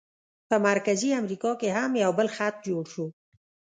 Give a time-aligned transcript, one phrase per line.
[0.49, 3.05] په مرکزي امریکا کې هم یو بل خط جوړ شو.